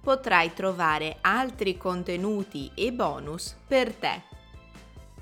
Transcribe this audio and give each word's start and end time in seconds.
potrai 0.00 0.52
trovare 0.54 1.18
altri 1.20 1.76
contenuti 1.76 2.70
e 2.74 2.92
bonus 2.92 3.56
per 3.66 3.94
te. 3.94 4.22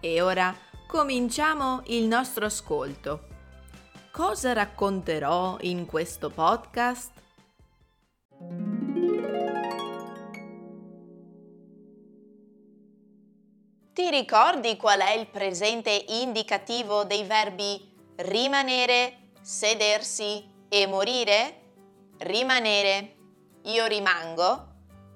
E 0.00 0.20
ora 0.20 0.54
cominciamo 0.86 1.82
il 1.86 2.04
nostro 2.04 2.46
ascolto. 2.46 3.26
Cosa 4.12 4.52
racconterò 4.52 5.56
in 5.60 5.86
questo 5.86 6.30
podcast? 6.30 7.12
Ti 13.92 14.10
ricordi 14.10 14.76
qual 14.76 15.00
è 15.00 15.10
il 15.10 15.26
presente 15.26 16.04
indicativo 16.08 17.02
dei 17.02 17.24
verbi 17.24 17.80
rimanere, 18.16 19.32
sedersi 19.40 20.48
e 20.68 20.86
morire? 20.86 21.60
Rimanere. 22.18 23.17
Io 23.68 23.84
rimango, 23.84 24.66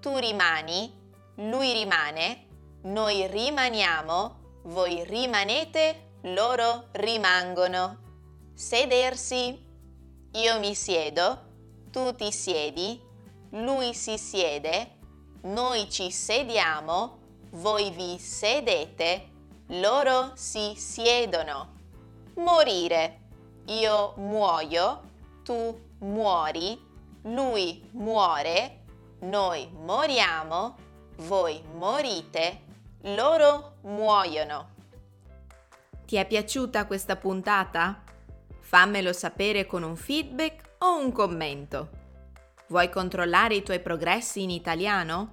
tu 0.01 0.15
rimani, 0.18 0.93
lui 1.37 1.73
rimane, 1.73 2.49
noi 2.82 3.27
rimaniamo, 3.27 4.60
voi 4.65 5.02
rimanete, 5.04 6.18
loro 6.24 6.88
rimangono. 6.93 8.51
Sedersi. 8.52 9.59
Io 10.32 10.59
mi 10.59 10.74
siedo, 10.74 11.38
tu 11.90 12.15
ti 12.15 12.30
siedi, 12.30 13.01
lui 13.52 13.95
si 13.95 14.18
siede, 14.18 14.99
noi 15.45 15.88
ci 15.90 16.10
sediamo, 16.10 17.21
voi 17.52 17.90
vi 17.90 18.18
sedete, 18.18 19.30
loro 19.80 20.32
si 20.34 20.74
siedono. 20.77 21.80
Morire. 22.34 23.21
Io 23.68 24.12
muoio, 24.16 25.01
tu 25.43 25.80
muori, 26.01 26.90
lui 27.23 27.88
muore, 27.92 28.80
noi 29.20 29.70
moriamo, 29.73 30.76
voi 31.18 31.62
morite, 31.74 32.62
loro 33.02 33.74
muoiono. 33.82 34.70
Ti 36.04 36.16
è 36.16 36.26
piaciuta 36.26 36.87
questa 36.87 37.15
puntata? 37.16 38.02
Fammelo 38.59 39.12
sapere 39.12 39.66
con 39.66 39.82
un 39.82 39.96
feedback 39.96 40.76
o 40.78 40.98
un 40.98 41.12
commento. 41.12 42.00
Vuoi 42.68 42.88
controllare 42.90 43.56
i 43.56 43.62
tuoi 43.62 43.80
progressi 43.80 44.43
in 44.43 44.50
italiano? 44.50 45.32